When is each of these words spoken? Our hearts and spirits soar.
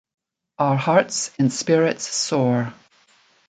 Our 0.57 0.77
hearts 0.77 1.29
and 1.37 1.53
spirits 1.53 2.07
soar. 2.07 2.73